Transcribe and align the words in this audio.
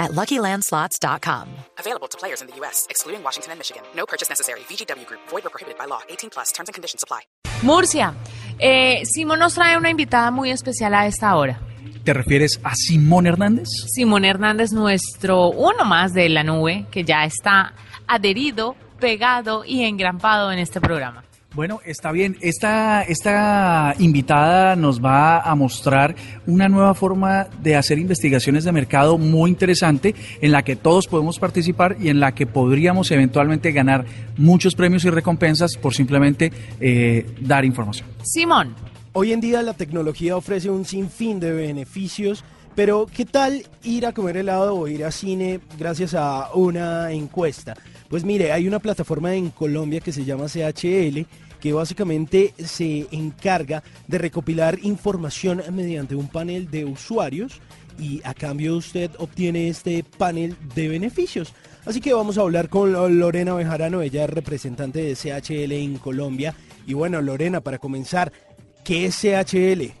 at 0.00 0.10
LuckyLandSlots.com. 0.12 1.46
Available 1.78 2.08
to 2.08 2.18
players 2.18 2.40
in 2.40 2.48
the 2.48 2.56
U.S., 2.60 2.86
excluding 2.90 3.22
Washington 3.22 3.52
and 3.52 3.60
Michigan. 3.60 3.82
No 3.94 4.06
purchase 4.06 4.28
necessary. 4.28 4.60
VGW 4.60 5.06
Group. 5.06 5.20
Void 5.28 5.46
or 5.46 5.50
prohibited 5.50 5.78
by 5.78 5.84
law. 5.86 6.00
18 6.08 6.30
plus. 6.30 6.50
Terms 6.52 6.68
and 6.68 6.74
conditions 6.74 7.04
apply. 7.04 7.20
Murcia, 7.62 8.14
eh, 8.58 9.02
Simón 9.04 9.38
nos 9.38 9.54
trae 9.54 9.76
una 9.76 9.90
invitada 9.90 10.30
muy 10.30 10.50
especial 10.50 10.94
a 10.94 11.06
esta 11.06 11.36
hora. 11.36 11.60
¿Te 12.04 12.14
refieres 12.14 12.58
a 12.64 12.74
Simón 12.74 13.26
Hernández? 13.26 13.68
Simón 13.86 14.24
Hernández, 14.24 14.72
nuestro 14.72 15.50
uno 15.50 15.84
más 15.84 16.14
de 16.14 16.30
la 16.30 16.42
nube, 16.42 16.86
que 16.90 17.04
ya 17.04 17.24
está 17.24 17.74
adherido, 18.06 18.76
pegado 18.98 19.64
y 19.66 19.84
engrampado 19.84 20.50
en 20.50 20.58
este 20.58 20.80
programa. 20.80 21.22
Bueno, 21.54 21.80
está 21.84 22.12
bien. 22.12 22.36
Esta, 22.40 23.02
esta 23.02 23.94
invitada 23.98 24.76
nos 24.76 25.04
va 25.04 25.40
a 25.40 25.54
mostrar 25.56 26.14
una 26.46 26.68
nueva 26.68 26.94
forma 26.94 27.48
de 27.60 27.74
hacer 27.74 27.98
investigaciones 27.98 28.62
de 28.62 28.70
mercado 28.70 29.18
muy 29.18 29.50
interesante 29.50 30.14
en 30.40 30.52
la 30.52 30.62
que 30.62 30.76
todos 30.76 31.08
podemos 31.08 31.40
participar 31.40 31.96
y 32.00 32.08
en 32.08 32.20
la 32.20 32.34
que 32.36 32.46
podríamos 32.46 33.10
eventualmente 33.10 33.72
ganar 33.72 34.06
muchos 34.36 34.76
premios 34.76 35.04
y 35.04 35.10
recompensas 35.10 35.76
por 35.76 35.92
simplemente 35.92 36.52
eh, 36.80 37.26
dar 37.40 37.64
información. 37.64 38.08
Simón, 38.22 38.74
Hoy 39.12 39.32
en 39.32 39.40
día 39.40 39.60
la 39.62 39.74
tecnología 39.74 40.36
ofrece 40.36 40.70
un 40.70 40.84
sinfín 40.84 41.40
de 41.40 41.50
beneficios, 41.50 42.44
pero 42.80 43.04
¿qué 43.04 43.26
tal 43.26 43.62
ir 43.84 44.06
a 44.06 44.14
comer 44.14 44.38
helado 44.38 44.74
o 44.74 44.88
ir 44.88 45.04
a 45.04 45.10
cine 45.10 45.60
gracias 45.78 46.14
a 46.14 46.48
una 46.54 47.12
encuesta? 47.12 47.76
Pues 48.08 48.24
mire, 48.24 48.52
hay 48.52 48.66
una 48.66 48.78
plataforma 48.78 49.34
en 49.34 49.50
Colombia 49.50 50.00
que 50.00 50.12
se 50.12 50.24
llama 50.24 50.46
CHL 50.46 51.26
que 51.60 51.74
básicamente 51.74 52.54
se 52.56 53.06
encarga 53.10 53.82
de 54.08 54.16
recopilar 54.16 54.78
información 54.80 55.62
mediante 55.72 56.14
un 56.14 56.28
panel 56.28 56.70
de 56.70 56.86
usuarios 56.86 57.60
y 57.98 58.22
a 58.24 58.32
cambio 58.32 58.78
usted 58.78 59.10
obtiene 59.18 59.68
este 59.68 60.02
panel 60.16 60.56
de 60.74 60.88
beneficios. 60.88 61.52
Así 61.84 62.00
que 62.00 62.14
vamos 62.14 62.38
a 62.38 62.40
hablar 62.40 62.70
con 62.70 62.94
Lorena 62.94 63.52
Bejarano, 63.52 64.00
ella 64.00 64.24
es 64.24 64.30
representante 64.30 65.02
de 65.02 65.16
CHL 65.16 65.72
en 65.72 65.98
Colombia. 65.98 66.54
Y 66.86 66.94
bueno, 66.94 67.20
Lorena, 67.20 67.60
para 67.60 67.78
comenzar, 67.78 68.32
¿qué 68.84 69.04
es 69.04 69.20
CHL? 69.20 69.99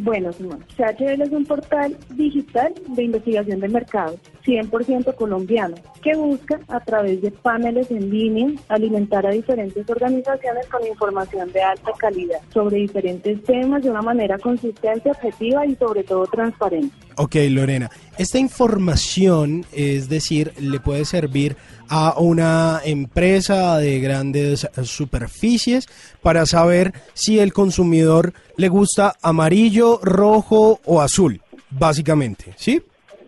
Bueno, 0.00 0.32
Simón, 0.32 0.64
CHL 0.76 1.22
es 1.22 1.30
un 1.30 1.44
portal 1.44 1.96
digital 2.10 2.74
de 2.88 3.04
investigación 3.04 3.60
de 3.60 3.68
mercado 3.68 4.18
100% 4.44 5.14
colombiano 5.14 5.76
que 6.02 6.14
busca 6.16 6.60
a 6.68 6.80
través 6.80 7.22
de 7.22 7.30
paneles 7.30 7.90
en 7.90 8.10
línea 8.10 8.48
alimentar 8.68 9.26
a 9.26 9.30
diferentes 9.30 9.88
organizaciones 9.88 10.66
con 10.66 10.86
información 10.86 11.50
de 11.52 11.62
alta 11.62 11.92
calidad 11.98 12.40
sobre 12.52 12.78
diferentes 12.78 13.42
temas 13.44 13.82
de 13.82 13.90
una 13.90 14.02
manera 14.02 14.38
consistente, 14.38 15.10
objetiva 15.10 15.66
y 15.66 15.74
sobre 15.76 16.02
todo 16.04 16.26
transparente. 16.26 16.94
Ok, 17.16 17.36
Lorena, 17.50 17.90
esta 18.18 18.38
información, 18.38 19.64
es 19.72 20.08
decir, 20.08 20.52
le 20.58 20.80
puede 20.80 21.04
servir 21.04 21.56
a 21.88 22.18
una 22.18 22.80
empresa 22.84 23.76
de 23.78 24.00
grandes 24.00 24.66
superficies 24.84 25.88
para 26.22 26.46
saber 26.46 26.94
si 27.14 27.38
el 27.38 27.52
consumidor 27.52 28.32
le 28.56 28.68
gusta 28.68 29.14
amarillo, 29.22 30.00
rojo 30.02 30.80
o 30.84 31.00
azul, 31.00 31.42
básicamente, 31.70 32.54
¿sí? 32.56 32.82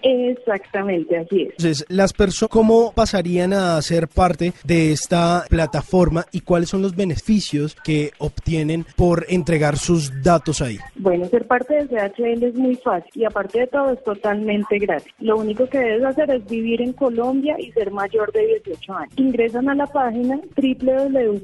Exactamente, 0.05 1.17
así 1.17 1.42
es. 1.42 1.51
Entonces, 1.51 1.87
las 1.89 2.13
personas, 2.13 2.51
¿cómo 2.51 2.92
pasarían 2.92 3.55
a 3.55 3.81
ser 3.81 4.07
parte 4.07 4.53
de 4.63 4.92
esta 4.92 5.45
plataforma 5.48 6.27
y 6.31 6.41
cuáles 6.41 6.69
son 6.69 6.83
los 6.83 6.95
beneficios 6.95 7.75
que 7.83 8.13
obtienen 8.19 8.85
por 8.97 9.25
entregar 9.31 9.79
sus 9.79 10.23
datos 10.23 10.61
ahí? 10.61 10.79
Bueno, 11.05 11.27
ser 11.27 11.47
parte 11.47 11.75
de 11.75 11.87
CHL 11.87 12.45
es 12.45 12.55
muy 12.55 12.77
fácil 12.77 13.11
y 13.15 13.27
aparte 13.27 13.61
de 13.61 13.67
todo 13.67 13.92
es 13.92 14.03
totalmente 14.05 14.79
gratis. 14.79 15.13
Lo 15.19 15.37
único 15.37 15.69
que 15.69 15.79
debes 15.79 16.03
hacer 16.03 16.31
es 16.31 16.47
vivir 16.47 16.81
en 16.81 16.95
Colombia 16.95 17.57
y 17.59 17.70
ser 17.73 17.91
mayor 17.91 18.33
de 18.33 18.47
18 18.65 18.95
años. 18.95 19.13
Ingresan 19.19 19.69
a 19.69 19.75
la 19.75 19.87
página 19.87 20.41
www.chl.com.co. 20.57 21.35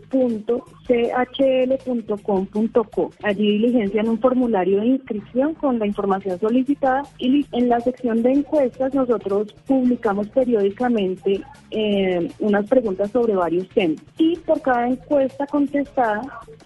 Allí 3.23 3.59
diligencian 3.59 4.09
un 4.09 4.19
formulario 4.19 4.81
de 4.81 4.87
inscripción 4.87 5.53
con 5.53 5.79
la 5.79 5.85
información 5.87 6.41
solicitada 6.41 7.03
y 7.19 7.45
en 7.53 7.69
la 7.69 7.81
sección 7.81 8.23
de 8.23 8.33
encuestas 8.33 8.95
nosotros 8.95 9.55
publicamos 9.67 10.27
periódicamente 10.29 11.43
eh, 11.71 12.31
unas 12.39 12.67
preguntas 12.67 13.11
sobre 13.11 13.35
varios 13.35 13.69
temas 13.69 14.03
y 14.17 14.37
por 14.39 14.63
cada 14.63 14.89
encuesta 14.89 15.47
contestada 15.49 16.23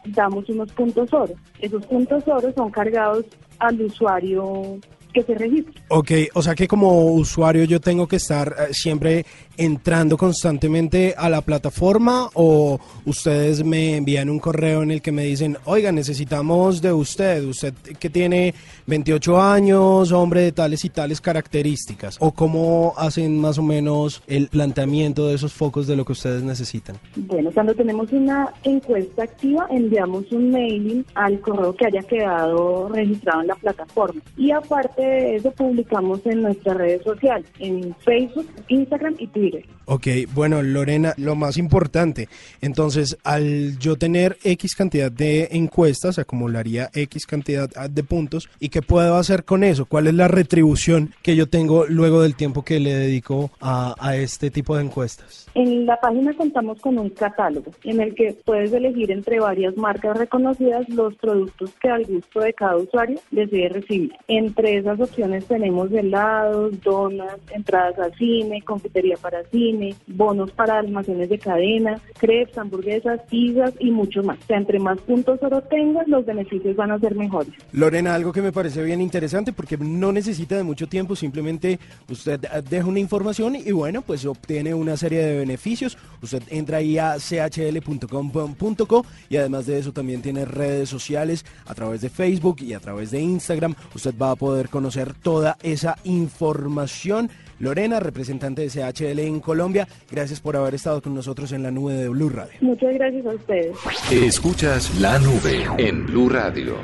damos 0.06 0.48
unos 0.48 0.70
puntos 0.72 1.12
oro. 1.12 1.34
Esos 1.58 1.84
puntos 1.86 2.22
oro 2.28 2.52
son 2.52 2.70
cargados 2.84 3.24
al 3.58 3.80
usuario 3.80 4.78
que 5.14 5.22
se 5.22 5.34
registra. 5.34 5.72
Ok, 5.88 6.10
o 6.34 6.42
sea 6.42 6.54
que 6.54 6.68
como 6.68 7.12
usuario 7.12 7.64
yo 7.64 7.80
tengo 7.80 8.06
que 8.06 8.16
estar 8.16 8.54
eh, 8.58 8.74
siempre 8.74 9.24
entrando 9.56 10.16
constantemente 10.16 11.14
a 11.16 11.28
la 11.30 11.40
plataforma 11.40 12.28
o 12.34 12.80
ustedes 13.06 13.64
me 13.64 13.96
envían 13.96 14.28
un 14.28 14.40
correo 14.40 14.82
en 14.82 14.90
el 14.90 15.00
que 15.00 15.12
me 15.12 15.24
dicen, 15.24 15.56
oiga, 15.64 15.92
necesitamos 15.92 16.82
de 16.82 16.92
usted, 16.92 17.44
usted 17.44 17.72
que 17.98 18.10
tiene 18.10 18.54
28 18.86 19.40
años, 19.40 20.10
hombre 20.12 20.42
de 20.42 20.52
tales 20.52 20.84
y 20.84 20.90
tales 20.90 21.20
características, 21.20 22.16
o 22.20 22.32
cómo 22.32 22.94
hacen 22.96 23.38
más 23.38 23.58
o 23.58 23.62
menos 23.62 24.22
el 24.26 24.48
planteamiento 24.48 25.28
de 25.28 25.36
esos 25.36 25.52
focos 25.52 25.86
de 25.86 25.96
lo 25.96 26.04
que 26.04 26.12
ustedes 26.12 26.42
necesitan. 26.42 26.96
Bueno, 27.14 27.50
cuando 27.54 27.74
tenemos 27.74 28.10
una 28.12 28.52
encuesta 28.64 29.22
activa, 29.22 29.68
enviamos 29.70 30.30
un 30.32 30.50
mailing 30.50 31.06
al 31.14 31.38
correo 31.40 31.74
que 31.76 31.86
haya 31.86 32.02
quedado 32.02 32.88
registrado 32.88 33.42
en 33.42 33.46
la 33.46 33.54
plataforma. 33.54 34.20
Y 34.36 34.50
aparte 34.50 35.03
de 35.04 35.36
eso, 35.36 35.50
publicamos 35.52 36.24
en 36.26 36.42
nuestras 36.42 36.76
redes 36.76 37.02
sociales, 37.02 37.46
en 37.58 37.94
Facebook, 37.96 38.46
Instagram 38.68 39.14
y 39.18 39.26
Twitter. 39.28 39.64
Ok, 39.86 40.06
bueno, 40.34 40.62
Lorena, 40.62 41.12
lo 41.18 41.34
más 41.34 41.58
importante, 41.58 42.28
entonces, 42.60 43.18
al 43.22 43.78
yo 43.78 43.96
tener 43.96 44.38
X 44.42 44.74
cantidad 44.74 45.12
de 45.12 45.48
encuestas, 45.52 46.18
acumularía 46.18 46.88
X 46.94 47.26
cantidad 47.26 47.68
de 47.68 48.02
puntos, 48.02 48.48
¿y 48.60 48.70
qué 48.70 48.80
puedo 48.82 49.16
hacer 49.16 49.44
con 49.44 49.62
eso? 49.62 49.84
¿Cuál 49.86 50.06
es 50.06 50.14
la 50.14 50.28
retribución 50.28 51.12
que 51.22 51.36
yo 51.36 51.48
tengo 51.48 51.86
luego 51.86 52.22
del 52.22 52.34
tiempo 52.34 52.64
que 52.64 52.80
le 52.80 52.94
dedico 52.94 53.50
a, 53.60 53.94
a 53.98 54.16
este 54.16 54.50
tipo 54.50 54.76
de 54.76 54.84
encuestas? 54.84 55.46
En 55.54 55.86
la 55.86 56.00
página 56.00 56.32
contamos 56.34 56.80
con 56.80 56.98
un 56.98 57.10
catálogo 57.10 57.70
en 57.84 58.00
el 58.00 58.14
que 58.14 58.36
puedes 58.44 58.72
elegir 58.72 59.10
entre 59.10 59.38
varias 59.38 59.76
marcas 59.76 60.16
reconocidas 60.16 60.88
los 60.88 61.14
productos 61.16 61.70
que 61.80 61.88
al 61.88 62.04
gusto 62.06 62.40
de 62.40 62.52
cada 62.52 62.76
usuario 62.76 63.20
desee 63.30 63.68
recibir. 63.68 64.12
Entre 64.28 64.78
esas 64.78 64.93
opciones 65.00 65.44
tenemos 65.46 65.90
helados, 65.92 66.80
donas, 66.82 67.38
entradas 67.50 67.98
al 67.98 68.14
cine, 68.14 68.62
confitería 68.62 69.16
para 69.16 69.44
cine, 69.44 69.94
bonos 70.06 70.50
para 70.52 70.78
almacenes 70.78 71.28
de 71.28 71.38
cadena, 71.38 72.00
crepes, 72.18 72.56
hamburguesas, 72.58 73.20
pizzas 73.28 73.72
y 73.78 73.90
mucho 73.90 74.22
más. 74.22 74.38
O 74.38 74.46
sea, 74.46 74.58
entre 74.58 74.78
más 74.78 74.98
puntos 75.00 75.42
oro 75.42 75.60
tengas, 75.62 76.06
los 76.08 76.24
beneficios 76.24 76.76
van 76.76 76.90
a 76.90 76.98
ser 76.98 77.14
mejores. 77.14 77.52
Lorena, 77.72 78.14
algo 78.14 78.32
que 78.32 78.42
me 78.42 78.52
parece 78.52 78.82
bien 78.82 79.00
interesante 79.00 79.52
porque 79.52 79.76
no 79.76 80.12
necesita 80.12 80.56
de 80.56 80.62
mucho 80.62 80.88
tiempo, 80.88 81.16
simplemente 81.16 81.78
usted 82.08 82.44
eh, 82.44 82.62
deja 82.68 82.86
una 82.86 83.00
información 83.00 83.56
y 83.56 83.72
bueno, 83.72 84.02
pues 84.02 84.24
obtiene 84.26 84.74
una 84.74 84.96
serie 84.96 85.24
de 85.24 85.38
beneficios. 85.38 85.96
Usted 86.22 86.42
entra 86.50 86.78
ahí 86.78 86.98
a 86.98 87.16
chl.com.co 87.18 89.06
y 89.28 89.36
además 89.36 89.66
de 89.66 89.78
eso 89.78 89.92
también 89.92 90.22
tiene 90.22 90.44
redes 90.44 90.88
sociales 90.88 91.44
a 91.66 91.74
través 91.74 92.00
de 92.00 92.10
Facebook 92.10 92.56
y 92.60 92.72
a 92.74 92.80
través 92.80 93.10
de 93.10 93.20
Instagram. 93.20 93.74
Usted 93.94 94.14
va 94.20 94.32
a 94.32 94.36
poder 94.36 94.68
conocer 94.84 95.14
toda 95.14 95.56
esa 95.62 95.96
información. 96.04 97.30
Lorena, 97.58 98.00
representante 98.00 98.60
de 98.60 98.68
CHL 98.68 99.18
en 99.20 99.40
Colombia, 99.40 99.88
gracias 100.10 100.40
por 100.40 100.58
haber 100.58 100.74
estado 100.74 101.00
con 101.00 101.14
nosotros 101.14 101.52
en 101.52 101.62
la 101.62 101.70
nube 101.70 101.94
de 101.94 102.10
Blue 102.10 102.28
Radio. 102.28 102.52
Muchas 102.60 102.92
gracias 102.92 103.24
a 103.24 103.30
ustedes. 103.30 103.76
Escuchas 104.12 105.00
la 105.00 105.18
nube 105.18 105.64
en 105.78 106.04
Blue 106.04 106.28
Radio. 106.28 106.74